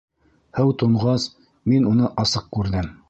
Һыу 0.59 0.71
тонғас, 0.83 1.27
мин 1.75 1.87
уны 1.91 2.09
асыҡ 2.25 2.49
күрҙем. 2.59 2.91